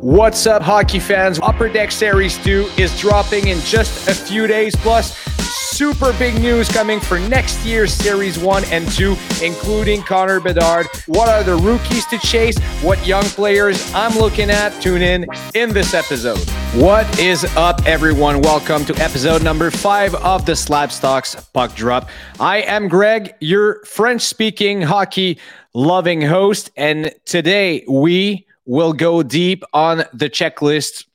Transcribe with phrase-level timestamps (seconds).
[0.00, 1.40] What's up, hockey fans?
[1.42, 4.76] Upper Deck Series 2 is dropping in just a few days.
[4.76, 10.86] Plus, super big news coming for next year's Series 1 and 2, including Connor Bedard.
[11.06, 12.58] What are the rookies to chase?
[12.82, 14.78] What young players I'm looking at?
[14.82, 16.40] Tune in in this episode.
[16.74, 18.42] What is up, everyone?
[18.42, 22.10] Welcome to episode number five of the Slabstox Puck Drop.
[22.38, 25.38] I am Greg, your French speaking hockey
[25.72, 31.06] loving host, and today we will go deep on the checklist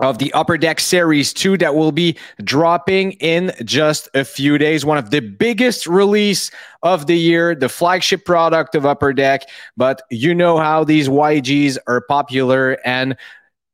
[0.00, 4.84] of the Upper Deck Series 2 that will be dropping in just a few days.
[4.84, 6.50] One of the biggest release
[6.82, 9.42] of the year, the flagship product of Upper Deck.
[9.76, 13.16] But you know how these YGs are popular and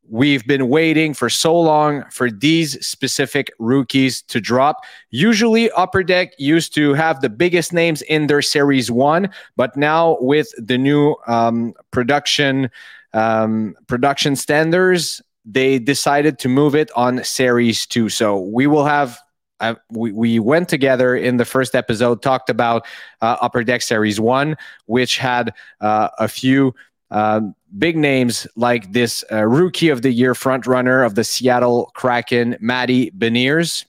[0.08, 4.84] We've been waiting for so long for these specific rookies to drop.
[5.10, 10.16] Usually, Upper Deck used to have the biggest names in their Series 1, but now
[10.20, 12.70] with the new um, production
[13.16, 18.08] um, production standards, they decided to move it on Series 2.
[18.10, 19.18] So we will have
[19.58, 22.84] uh, we, we went together in the first episode, talked about
[23.22, 24.54] uh, Upper Deck Series 1,
[24.84, 26.74] which had uh, a few
[27.10, 27.40] uh,
[27.78, 33.10] big names like this uh, Rookie of the Year frontrunner of the Seattle Kraken, Matty
[33.12, 33.86] Beniers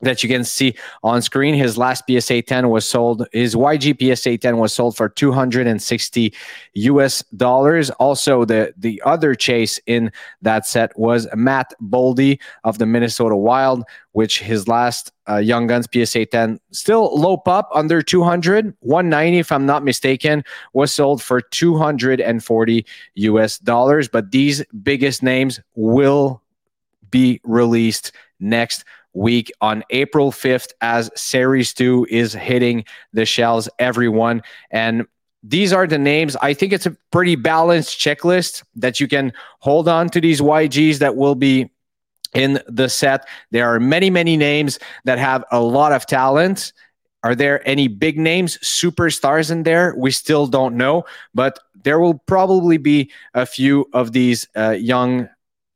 [0.00, 1.54] that you can see on screen.
[1.54, 6.34] His last PSA 10 was sold, his YG PSA 10 was sold for 260
[6.74, 7.90] US dollars.
[7.90, 13.84] Also, the, the other chase in that set was Matt Boldy of the Minnesota Wild,
[14.12, 19.50] which his last uh, Young Guns PSA 10 still low pup under 200, 190 if
[19.50, 24.08] I'm not mistaken, was sold for 240 US dollars.
[24.08, 26.42] But these biggest names will
[27.10, 28.84] be released next
[29.16, 34.42] week on April 5th as Series 2 is hitting the shelves, everyone.
[34.70, 35.06] And
[35.42, 36.36] these are the names.
[36.36, 40.98] I think it's a pretty balanced checklist that you can hold on to these YGs
[40.98, 41.70] that will be
[42.34, 43.26] in the set.
[43.50, 46.72] There are many, many names that have a lot of talent.
[47.22, 49.94] Are there any big names, superstars in there?
[49.96, 55.28] We still don't know, but there will probably be a few of these uh, young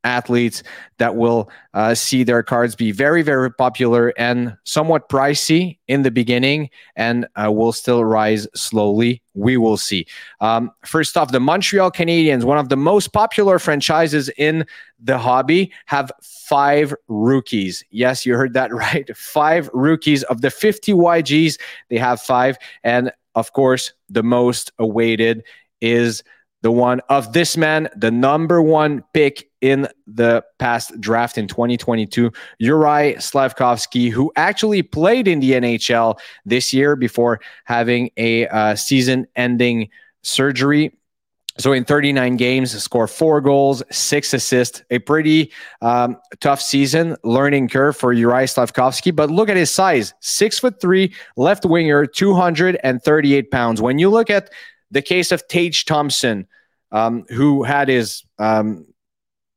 [0.03, 0.63] athletes
[0.97, 6.11] that will uh, see their cards be very, very popular and somewhat pricey in the
[6.11, 9.21] beginning and uh, will still rise slowly.
[9.33, 10.05] We will see.
[10.39, 14.65] Um, first off, the Montreal Canadiens, one of the most popular franchises in
[14.99, 17.83] the hobby, have five rookies.
[17.91, 19.15] Yes, you heard that right.
[19.15, 22.57] Five rookies of the 50 YGs, they have five.
[22.83, 25.43] And of course, the most awaited
[25.79, 26.23] is
[26.61, 32.31] the one of this man, the number one pick in the past draft in 2022,
[32.61, 39.27] Juraj Slafkovsky, who actually played in the NHL this year before having a uh, season
[39.35, 39.89] ending
[40.23, 40.97] surgery.
[41.57, 45.51] So in 39 games, score four goals, six assists, a pretty
[45.81, 49.13] um, tough season, learning curve for Juraj Slafkovsky.
[49.13, 53.81] But look at his size, six foot three, left winger, 238 pounds.
[53.81, 54.49] When you look at
[54.91, 56.47] the case of Tage Thompson,
[56.91, 58.85] um, who had his um,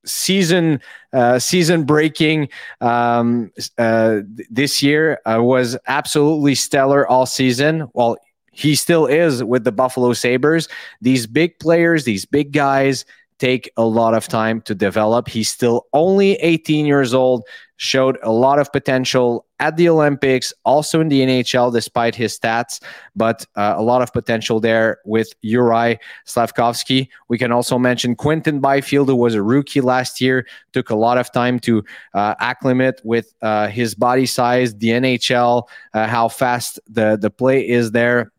[0.07, 0.81] season
[1.13, 2.49] uh, season breaking
[2.81, 7.89] um, uh, this year uh, was absolutely stellar all season.
[7.95, 8.17] Well,
[8.53, 10.69] he still is with the Buffalo Sabres.
[11.01, 13.05] These big players, these big guys
[13.39, 15.29] take a lot of time to develop.
[15.29, 17.45] He's still only 18 years old,
[17.77, 22.83] showed a lot of potential at the Olympics, also in the NHL, despite his stats,
[23.17, 27.09] but uh, a lot of potential there with Juraj Slafkovsky.
[27.29, 31.19] We can also mention Quinton Byfield, who was a rookie last year, took a lot
[31.19, 31.83] of time to
[32.15, 37.67] uh, acclimate with uh, his body size, the NHL, uh, how fast the, the play
[37.67, 38.33] is there.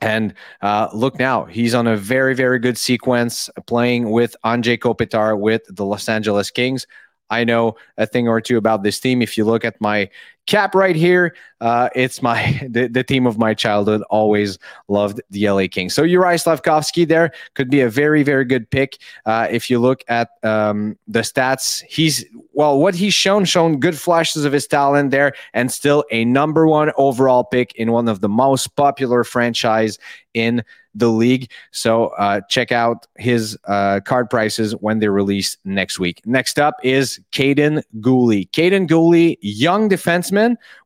[0.00, 5.38] And uh, look now, he's on a very, very good sequence playing with Anze Kopitar
[5.38, 6.86] with the Los Angeles Kings.
[7.28, 9.22] I know a thing or two about this team.
[9.22, 10.08] If you look at my
[10.46, 14.02] cap right here, uh, it's my the, the, team of my childhood.
[14.10, 14.58] Always
[14.88, 15.94] loved the LA Kings.
[15.94, 18.98] So Juraj Slafkovsky there could be a very very good pick.
[19.26, 23.98] Uh, if you look at um, the stats, he's well what he's shown shown good
[23.98, 28.20] flashes of his talent there, and still a number one overall pick in one of
[28.20, 29.98] the most popular franchise
[30.34, 30.62] in
[30.94, 31.50] the league.
[31.70, 36.20] So uh, check out his uh, card prices when they release next week.
[36.24, 38.50] Next up is Kaiden Guhle.
[38.50, 40.29] Kaiden Guhle, young defenseman.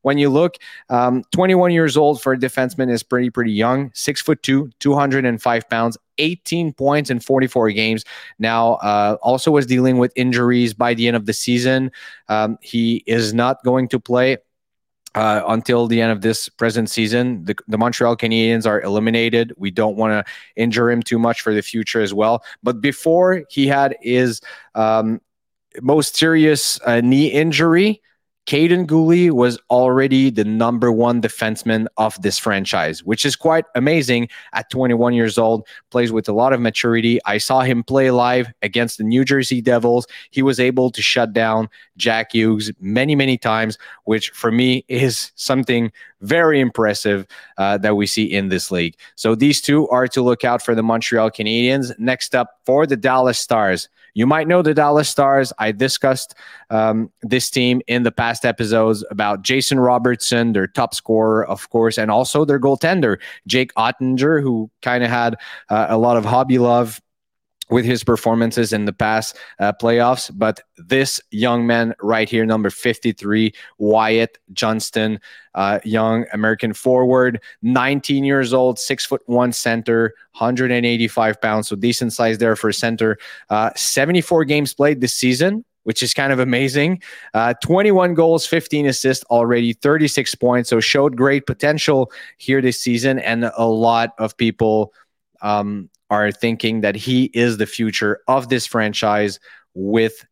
[0.03, 0.57] When you look,
[0.89, 3.91] um, 21 years old for a defenseman is pretty, pretty young.
[3.95, 5.99] Six foot two, 205 pounds.
[6.19, 8.05] 18 points in 44 games.
[8.39, 11.91] Now, uh, also was dealing with injuries by the end of the season.
[12.29, 14.39] Um, he is not going to play
[15.15, 17.45] uh, until the end of this present season.
[17.45, 19.53] The, the Montreal Canadiens are eliminated.
[19.57, 22.45] We don't want to injure him too much for the future as well.
[22.63, 24.41] But before he had his
[24.75, 25.21] um,
[25.81, 28.03] most serious uh, knee injury,
[28.47, 34.29] Kaiden Guhle was already the number one defenseman of this franchise, which is quite amazing
[34.53, 35.67] at 21 years old.
[35.91, 37.19] Plays with a lot of maturity.
[37.25, 40.07] I saw him play live against the New Jersey Devils.
[40.31, 45.33] He was able to shut down Jack Hughes many, many times, which for me is
[45.37, 45.91] something
[46.21, 47.27] very impressive
[47.59, 48.97] uh, that we see in this league.
[49.15, 51.97] So these two are to look out for the Montreal Canadiens.
[51.99, 53.89] Next up for the Dallas Stars.
[54.15, 55.53] You might know the Dallas Stars.
[55.59, 56.35] I discussed
[56.71, 61.99] um, this team in the past episodes about Jason Robertson, their top scorer, of course,
[61.99, 65.37] and also their goaltender, Jake Oettinger, who kind of had
[65.69, 67.03] uh, a lot of hobby love
[67.71, 70.31] with his performances in the past uh, playoffs.
[70.33, 75.21] But this young man right here, number 53, Wyatt Johnston,
[75.55, 81.69] uh, young American forward, 19 years old, six foot one center, 185 pounds.
[81.69, 83.19] So decent size there for a center.
[83.49, 85.65] Uh, 74 games played this season.
[85.85, 87.03] Which is kind of amazing.
[87.35, 90.71] Uh, 21 goals, 15 assists already, 36 points.
[90.71, 93.19] So showed great potential here this season.
[93.19, 94.93] And a lot of people
[95.43, 99.39] um, are thinking that he is the future of this franchise
[99.75, 100.25] with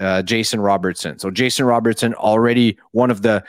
[0.00, 1.18] uh, Jason Robertson.
[1.18, 3.44] So Jason Robertson already one of the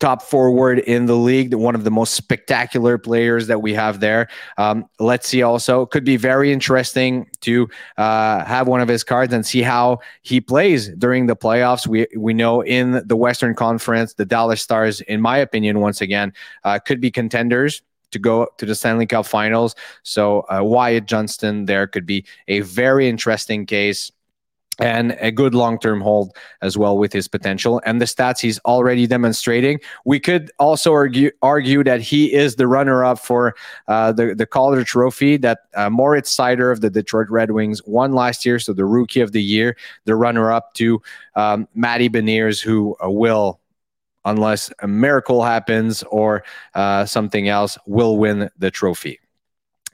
[0.00, 4.28] top forward in the league, one of the most spectacular players that we have there.
[4.58, 7.68] Um, let's see also could be very interesting to
[7.98, 11.86] uh, have one of his cards and see how he plays during the playoffs.
[11.86, 16.32] We we know in the Western Conference, the Dallas Stars, in my opinion, once again,
[16.64, 19.74] uh, could be contenders to go to the Stanley Cup Finals.
[20.02, 24.10] So uh, Wyatt Johnston there could be a very interesting case
[24.80, 29.06] and a good long-term hold as well with his potential and the stats he's already
[29.06, 29.78] demonstrating.
[30.04, 33.54] We could also argue argue that he is the runner-up for
[33.88, 38.12] uh, the the Calder Trophy that uh, Moritz Seider of the Detroit Red Wings won
[38.12, 41.02] last year, so the Rookie of the Year, the runner-up to
[41.34, 43.60] um, Matty Beniers, who will
[44.24, 46.44] unless a miracle happens or
[46.74, 49.18] uh, something else, will win the trophy.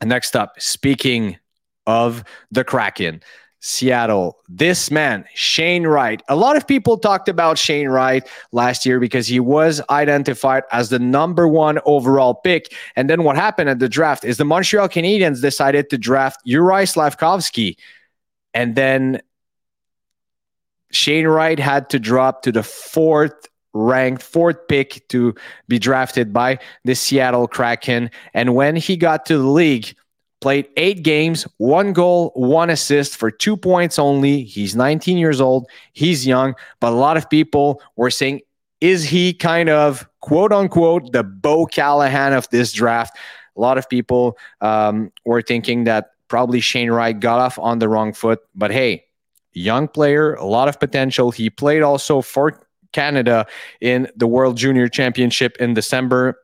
[0.03, 1.38] Next up, speaking
[1.87, 3.23] of the Kraken,
[3.61, 4.38] Seattle.
[4.49, 6.23] This man, Shane Wright.
[6.29, 10.91] A lot of people talked about Shane Wright last year because he was identified as
[10.91, 12.73] the number one overall pick.
[12.94, 16.85] And then what happened at the draft is the Montreal Canadiens decided to draft Uri
[16.85, 17.76] Slafkovsky.
[18.55, 19.20] And then
[20.93, 25.35] Shane Wright had to drop to the fourth ranked fourth pick to
[25.69, 28.11] be drafted by the Seattle Kraken.
[28.32, 29.94] And when he got to the league,
[30.46, 34.44] played eight games, one goal, one assist for two points only.
[34.44, 35.69] He's 19 years old.
[35.93, 38.43] He's young, but a lot of people were saying,
[38.81, 43.19] is he kind of quote unquote the Bo Callahan of this draft?
[43.56, 47.88] A lot of people um, were thinking that probably Shane Wright got off on the
[47.88, 49.02] wrong foot, but hey,
[49.52, 51.32] young player, a lot of potential.
[51.32, 53.46] He played also for Canada
[53.81, 56.38] in the World Junior Championship in December.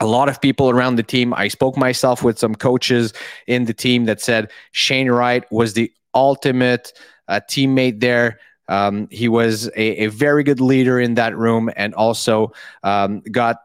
[0.00, 1.32] A lot of people around the team.
[1.34, 3.12] I spoke myself with some coaches
[3.46, 6.92] in the team that said Shane Wright was the ultimate
[7.28, 8.40] uh, teammate there.
[8.68, 12.52] Um, he was a, a, very good leader in that room and also
[12.82, 13.58] um, got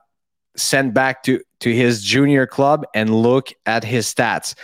[0.57, 4.55] sent back to, to his junior club and look at his stats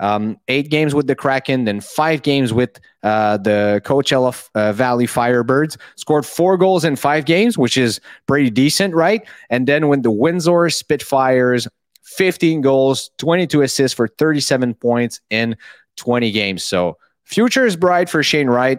[0.00, 5.06] um, eight games with the Kraken, then five games with uh, the Coachella uh, Valley
[5.06, 5.76] Firebirds.
[5.96, 9.26] Scored four goals in five games, which is pretty decent, right?
[9.50, 11.68] And then when the Windsor Spitfires,
[12.02, 15.56] 15 goals, 22 assists for 37 points in
[15.96, 16.62] 20 games.
[16.62, 18.78] So future is bright for Shane Wright.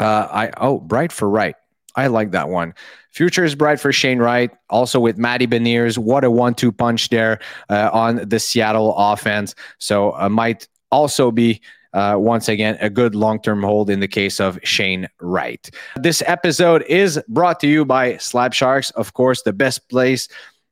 [0.00, 1.56] Uh, I oh, bright for Wright.
[1.98, 2.74] I like that one.
[3.10, 4.50] Future is bright for Shane Wright.
[4.70, 5.98] Also with Matty Beniers.
[5.98, 9.56] What a one two punch there uh, on the Seattle offense.
[9.78, 11.60] So uh, might also be
[11.94, 15.68] uh, once again, a good long term hold in the case of Shane Wright.
[15.96, 20.28] This episode is brought to you by Slab Sharks, of course, the best place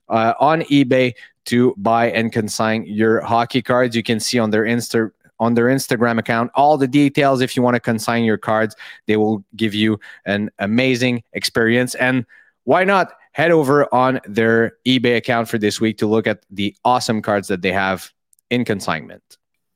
[0.09, 1.15] uh, on eBay
[1.47, 3.97] to buy and consign your hockey cards.
[3.97, 7.41] You can see on their Insta on their Instagram account all the details.
[7.41, 8.77] If you want to consign your cards,
[9.07, 11.95] they will give you an amazing experience.
[11.95, 12.25] And
[12.65, 16.75] why not head over on their eBay account for this week to look at the
[16.85, 18.11] awesome cards that they have
[18.49, 19.23] in consignment.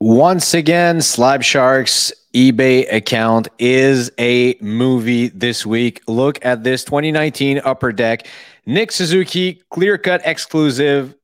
[0.01, 6.01] Once again, Slab Sharks eBay account is a movie this week.
[6.07, 8.27] Look at this 2019 Upper Deck
[8.65, 11.15] Nick Suzuki clear cut exclusive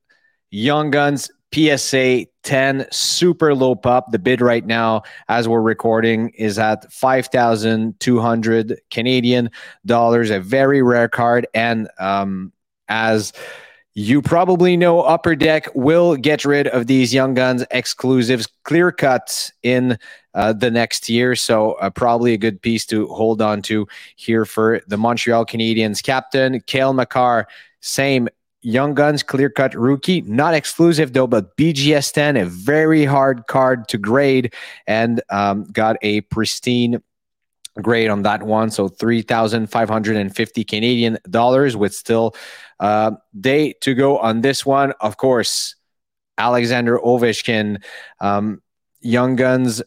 [0.51, 4.11] Young Guns PSA 10 super low pop.
[4.11, 9.49] The bid right now, as we're recording, is at 5,200 Canadian
[9.85, 10.29] dollars.
[10.29, 11.47] A very rare card.
[11.53, 12.51] And um,
[12.89, 13.33] as
[13.99, 19.51] you probably know Upper Deck will get rid of these Young Guns exclusives, clear cuts
[19.63, 19.97] in
[20.35, 21.35] uh, the next year.
[21.35, 26.03] So, uh, probably a good piece to hold on to here for the Montreal Canadiens.
[26.03, 27.47] Captain Cale Makar,
[27.81, 28.29] same
[28.67, 33.87] Young Guns clear cut rookie, not exclusive though, but BGS 10, a very hard card
[33.87, 34.53] to grade,
[34.85, 37.01] and um, got a pristine
[37.81, 38.69] grade on that one.
[38.69, 42.35] So 3,550 Canadian dollars with still
[42.81, 44.91] uh, day to go on this one.
[44.99, 45.75] Of course,
[46.37, 47.81] Alexander Ovechkin,
[48.19, 48.61] um,
[48.99, 49.81] Young Guns,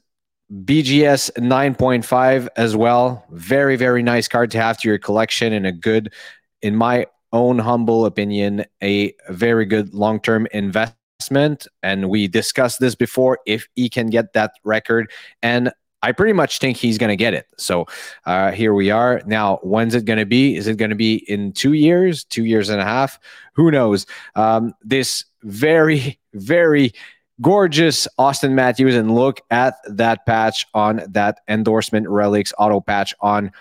[0.50, 3.26] BGS 9.5 as well.
[3.30, 6.14] Very, very nice card to have to your collection and a good,
[6.62, 11.66] in my own humble opinion, a very good long term investment.
[11.82, 15.10] And we discussed this before if he can get that record.
[15.42, 15.72] And
[16.02, 17.46] I pretty much think he's going to get it.
[17.58, 17.86] So
[18.24, 19.22] uh, here we are.
[19.26, 20.56] Now, when's it going to be?
[20.56, 23.18] Is it going to be in two years, two years and a half?
[23.54, 24.06] Who knows?
[24.34, 26.92] Um, this very, very
[27.40, 33.52] gorgeous Auston Matthews, and look at that patch on that endorsement relics auto patch on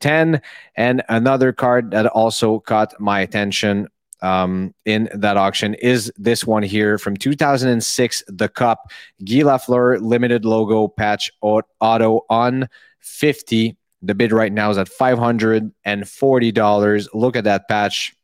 [0.00, 0.42] 10.
[0.76, 3.88] And another card that also caught my attention
[4.22, 8.90] um, in that auction is this one here from 2006, the Cup
[9.24, 12.68] Guy Lafleur limited logo patch auto on
[13.00, 13.76] 50.
[14.02, 17.08] The bid right now is at $540.
[17.14, 18.14] Look at that patch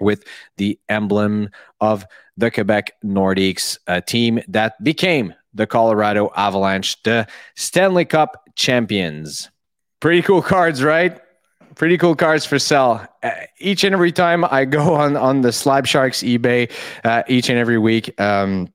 [0.00, 0.24] with
[0.56, 1.50] the emblem
[1.80, 7.26] of the Quebec Nordiques, team that became the Colorado Avalanche, the
[7.56, 9.50] Stanley Cup champions.
[10.02, 11.18] Pretty cool cards, right?
[11.74, 13.06] pretty cool cards for sale.
[13.22, 16.70] Uh, each and every time I go on on the Slab Sharks eBay,
[17.04, 18.20] uh, each and every week.
[18.20, 18.72] Um,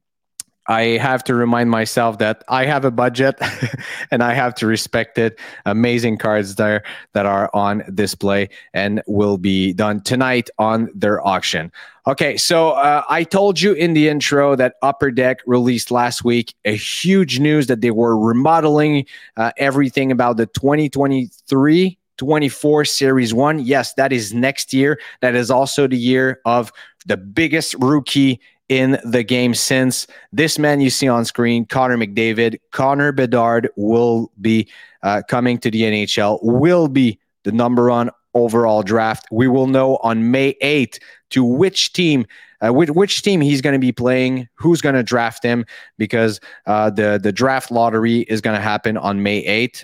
[0.68, 3.36] I have to remind myself that I have a budget
[4.12, 5.40] and I have to respect it.
[5.66, 6.84] Amazing cards there
[7.14, 11.72] that are on display and will be done tonight on their auction.
[12.06, 16.54] Okay, so uh, I told you in the intro that Upper Deck released last week
[16.64, 19.06] a huge news that they were remodeling
[19.36, 23.60] uh, everything about the 2023 24 Series 1.
[23.60, 25.00] Yes, that is next year.
[25.22, 26.72] That is also the year of
[27.06, 32.60] the biggest rookie in the game since this man you see on screen, Connor McDavid.
[32.72, 34.68] Connor Bedard will be
[35.04, 39.26] uh, coming to the NHL, will be the number one overall draft.
[39.32, 41.00] We will know on May 8th
[41.32, 42.26] to which team.
[42.60, 45.64] Uh, which, which team he's going to be playing, who's going to draft him,
[46.00, 49.84] because uh, the the draft lottery is going to happen on May 8th.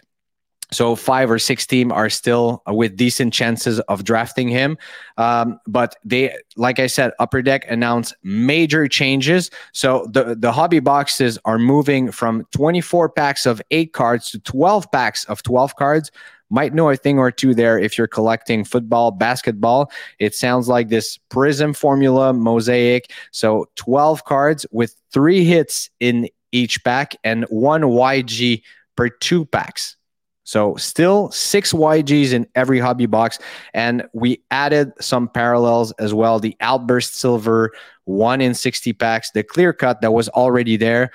[0.73, 4.77] So five or six team are still with decent chances of drafting him.
[5.17, 9.51] Um, but they, like I said, Upper Deck announced major changes.
[9.71, 14.91] So the the hobby boxes are moving from 24 packs of eight cards to 12
[14.91, 16.11] packs of 12 cards.
[16.49, 19.91] Might know a thing or two there if you're collecting football, basketball.
[20.19, 23.11] It sounds like this Prizm formula mosaic.
[23.31, 28.61] So 12 cards with three hits in each pack and one YG
[28.95, 29.97] per two packs.
[30.43, 33.39] So still six YGs in every hobby box.
[33.73, 36.39] And we added some parallels as well.
[36.39, 37.71] The Outburst Silver,
[38.05, 41.11] one in 60 packs, the clear cut that was already there.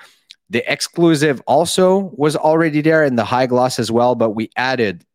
[0.49, 5.05] The exclusive also was already there and the high gloss as well, but we added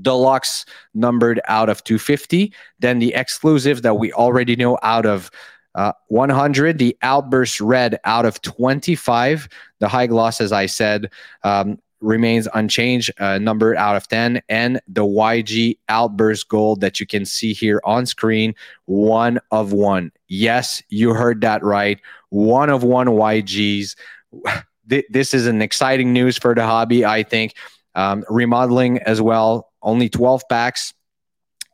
[0.00, 2.54] deluxe numbered out of 250.
[2.78, 5.30] Then the exclusive that we already know out of
[5.74, 9.48] uh, 100, the Outburst Red out of 25.
[9.80, 11.10] The high gloss, as I said,
[11.44, 14.42] um, remains unchanged, uh, number out of 10.
[14.48, 18.54] And the YG Outburst Gold that you can see here on screen,
[18.86, 20.12] one of one.
[20.28, 22.00] Yes, you heard that right.
[22.30, 23.96] One of one YGs.
[24.84, 27.54] This is an exciting news for the hobby, I think.
[27.94, 30.92] Um, remodeling as well, only 12 packs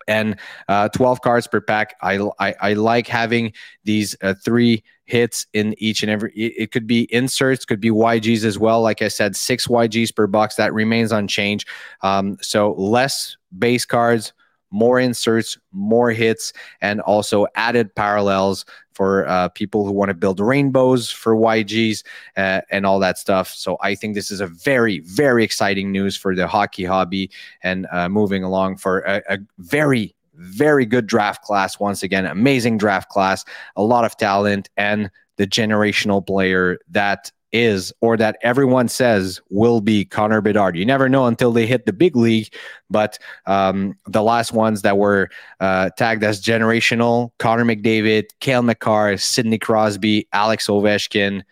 [0.07, 0.37] and
[0.69, 1.97] uh, 12 cards per pack.
[2.03, 6.33] I, I, I like having these uh, three hits in each and every.
[6.35, 8.83] It, could be inserts, could be YGs as well.
[8.83, 10.57] Like I said, six YGs per box.
[10.57, 11.67] That remains unchanged.
[12.03, 14.35] Um, so less base cards,
[14.71, 20.41] more inserts, more hits, and also added parallels for uh, people who want to build
[20.41, 22.05] rainbows for YGs
[22.37, 23.49] uh, and all that stuff.
[23.49, 27.31] So I think this is a very, very exciting news for the hockey hobby
[27.63, 31.79] and uh, moving along for a, a very, very good draft class.
[31.79, 33.45] Once again, amazing draft class,
[33.77, 39.81] a lot of talent, and the generational player that is or that everyone says will
[39.81, 40.77] be Connor Bedard.
[40.77, 42.53] You never know until they hit the big league,
[42.91, 45.31] but um, the last ones that were
[45.61, 51.43] uh, tagged as generational Connor McDavid, Cale Makar, Sidney Crosby, Alex Ovechkin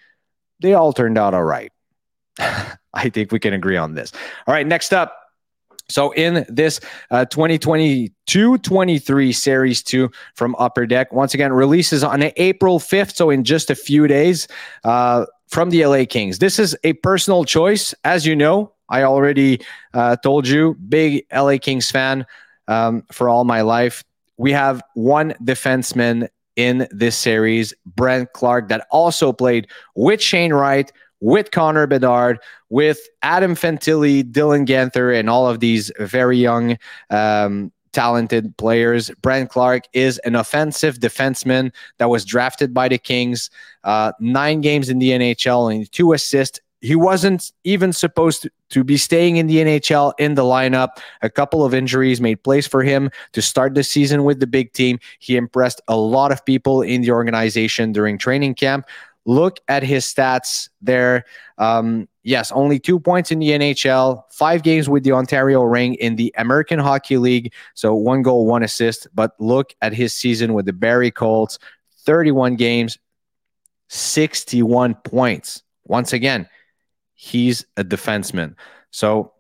[0.61, 1.73] they all turned out all right.
[2.39, 4.13] I think we can agree on this.
[4.47, 5.17] All right, next up.
[5.89, 6.81] So in this
[7.13, 13.45] 2022-23 uh, Series 2 from Upper Deck, once again, releases on April 5th, so in
[13.45, 14.49] just a few days
[14.85, 16.39] uh, from the LA Kings.
[16.39, 17.95] This is a personal choice.
[18.05, 19.61] As you know, I already
[19.95, 22.27] uh, told you, big LA Kings fan
[22.69, 24.05] um, for all my life.
[24.37, 30.91] We have one defenseman in this series, Brandt Clarke, that also played with Shane Wright,
[31.21, 36.77] with Connor Bedard, with Adam Fantilli, Dylan Guenther, and all of these very young,
[37.11, 39.11] um, talented players.
[39.23, 43.49] Brandt Clarke is an offensive defenseman that was drafted by the Kings.
[43.85, 46.61] Uh, nine games in the NHL and two assists.
[46.83, 50.91] He wasn't even supposed to, to be staying in the NHL in the lineup.
[51.23, 54.75] A couple of injuries made place for him to start the season with the big
[54.75, 54.99] team.
[55.19, 58.87] He impressed a lot of people in the organization during training camp.
[59.27, 61.25] Look at his stats there.
[61.59, 66.17] Um, yes, only two points in the NHL, five games with the Ontario Reign in
[66.17, 67.53] the American Hockey League.
[67.75, 69.09] So one goal, one assist.
[69.15, 71.59] But look at his season with the Barrie Colts
[72.05, 72.99] 31 games,
[73.89, 75.63] 61 points.
[75.85, 76.49] Once again,
[77.15, 78.55] he's a defenseman.
[78.93, 79.33] So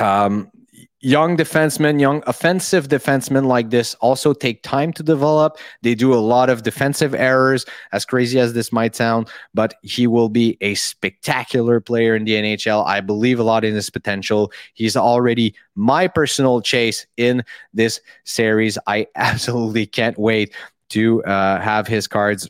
[0.00, 0.50] um,
[1.00, 5.58] young defensemen, young offensive defensemen like this also take time to develop.
[5.82, 10.06] They do a lot of defensive errors, as crazy as this might sound, but he
[10.06, 12.86] will be a spectacular player in the NHL.
[12.86, 14.52] I believe a lot in his potential.
[14.74, 18.76] He's already my personal chase in this series.
[18.86, 20.54] I absolutely can't wait
[20.90, 22.48] to uh, have his cards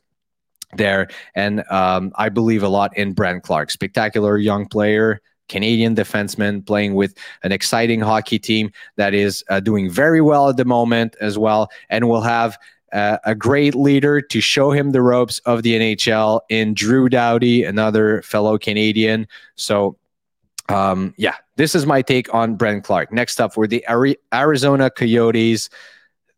[0.76, 1.08] there.
[1.34, 3.70] And um, I believe a lot in Brandt Clarke.
[3.70, 5.20] spectacular young player.
[5.50, 10.56] Canadian defenseman playing with an exciting hockey team that is uh, doing very well at
[10.56, 12.56] the moment as well, and will have
[12.92, 17.64] uh, a great leader to show him the ropes of the NHL in Drew Doughty,
[17.64, 19.26] another fellow Canadian.
[19.56, 19.96] So,
[20.68, 23.12] um, yeah, this is my take on Brandt Clarke.
[23.12, 23.84] Next up, for the
[24.32, 25.68] Arizona Coyotes.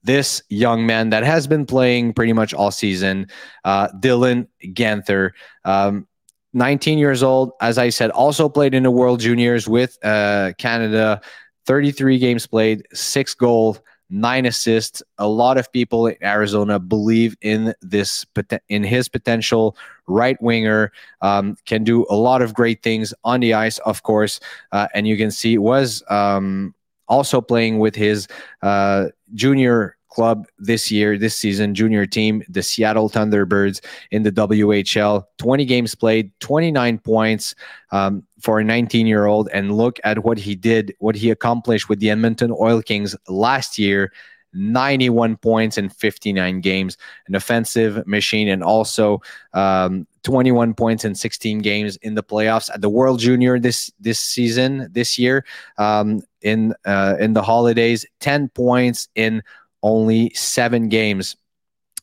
[0.05, 3.29] This young man that has been playing pretty much all season,
[3.65, 5.31] uh, Dylan Guenther.
[5.65, 6.09] Um,
[6.53, 7.53] 19 years old.
[7.61, 11.21] As I said, also played in the World Juniors with uh, Canada.
[11.67, 13.81] 33 games played, six goals,
[14.11, 15.03] nine assists.
[15.19, 18.27] A lot of people in Arizona believe in this
[18.69, 19.77] in his potential.
[20.07, 24.41] Right winger um, can do a lot of great things on the ice, of course,
[24.73, 26.75] uh, and you can see was um,
[27.09, 28.29] also playing with his
[28.63, 35.25] uh, junior club this year, this season, junior team, the Seattle Thunderbirds in the WHL.
[35.39, 37.55] 20 games played, 29 points
[37.91, 39.49] um, for a 19 year old.
[39.53, 43.79] And look at what he did, what he accomplished with the Edmonton Oil Kings last
[43.79, 44.13] year.
[44.55, 49.23] 91 points in 59 games, an offensive machine, and also
[49.55, 54.21] um, 21 points in 16 games in the playoffs at the World Junior this this
[54.21, 55.47] season, this year.
[55.79, 59.43] Um, in uh, in the holidays, 10 points in
[59.83, 61.37] only seven games.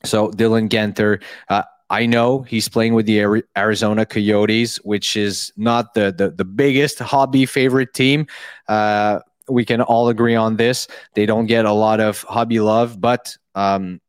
[0.04, 5.94] So Dylan Guenther, uh, I know he's playing with the Arizona Coyotes, which is not
[5.94, 8.28] the the, the biggest hobby favorite team.
[8.68, 10.88] Uh, we can all agree on this.
[11.16, 14.00] They don't get a lot of hobby love, but um,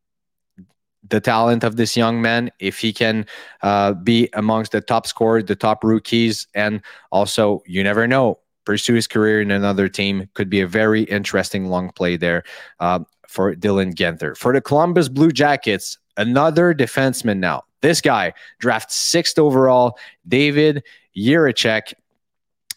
[1.08, 3.24] the talent of this young man, if he can
[3.62, 8.94] uh, be amongst the top scorers, the top rookies, and also you never know, pursue
[8.94, 12.44] his career in another team, could be a very interesting long play there.
[12.78, 14.36] Uh, for Dylan Guenther.
[14.36, 17.62] For the Columbus Blue Jackets, another defenseman now.
[17.80, 20.82] This guy, draft sixth overall, David
[21.16, 21.94] Jiricek.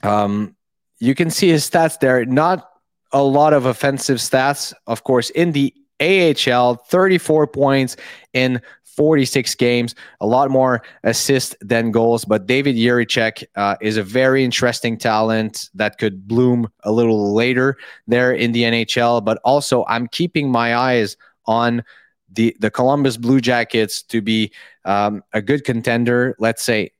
[0.03, 0.55] Um,
[0.99, 2.23] you can see his stats there.
[2.25, 2.69] Not
[3.11, 7.95] a lot of offensive stats, of course, in the AHL, 34 points
[8.33, 8.61] in
[8.95, 12.25] 46 games, a lot more assists than goals.
[12.25, 17.77] But David Jiricek uh, is a very interesting talent that could bloom a little later
[18.07, 19.23] there in the NHL.
[19.25, 21.83] But also, I'm keeping my eyes on
[22.31, 24.51] the the Columbus Blue Jackets to be
[24.85, 26.35] um, a good contender.
[26.39, 26.91] Let's say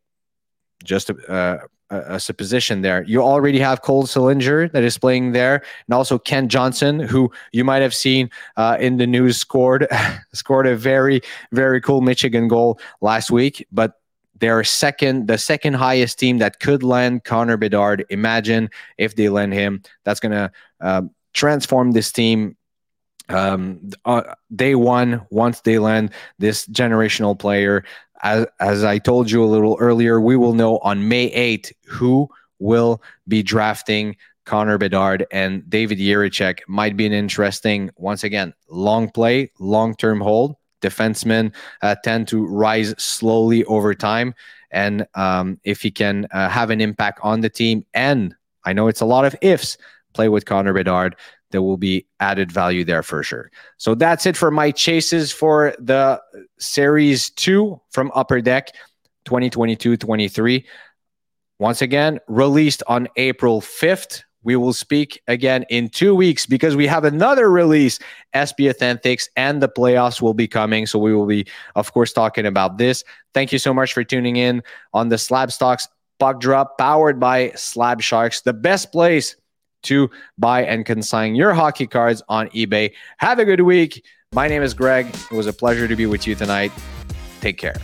[0.84, 1.58] just uh,
[1.94, 3.04] a, a supposition there.
[3.04, 7.64] You already have Cole Sillinger that is playing there, and also Kent Johnson, who you
[7.64, 9.88] might have seen uh, in the news scored
[10.34, 14.00] scored a very very cool Michigan goal last week, but.
[14.40, 18.04] They're second, the second highest team that could land Connor Bedard.
[18.10, 19.84] Imagine if they land him.
[20.04, 20.52] That's gonna
[20.82, 21.04] uh,
[21.34, 22.58] transform this team
[23.30, 27.84] um, uh, day one once they land this generational player
[28.24, 32.30] as, as I told you a little earlier, we will know on May 8th who
[32.58, 39.10] will be drafting Connor Bedard and David Jiricek might be an interesting, once again, long
[39.10, 40.56] play, long term hold.
[40.82, 44.34] Defensemen uh, tend to rise slowly over time.
[44.72, 48.88] And um, if he can uh, have an impact on the team, and I know
[48.88, 49.78] it's a lot of ifs,
[50.14, 51.16] play with Connor Bedard.
[51.54, 53.52] There will be added value there for sure.
[53.78, 56.20] So that's it for my chases for the
[56.60, 58.76] Series 2 from Upper Deck
[59.26, 60.66] 2022 23.
[61.60, 64.24] Once again, released on April 5th.
[64.42, 68.00] We will speak again in two weeks because we have another release,
[68.36, 70.88] SP Authentics, and the playoffs will be coming.
[70.88, 73.04] So we will be, of course, talking about this.
[73.36, 75.88] Thank you so much for tuning in on the SlabStox
[76.20, 79.36] Puck Drop, powered by Slab Sharks, the best place
[79.84, 82.94] to buy and consign your hockey cards on eBay.
[83.18, 84.06] Have a good week.
[84.34, 85.08] My name is Greg.
[85.08, 86.72] It was a pleasure to be with you tonight.
[87.40, 87.76] Take care.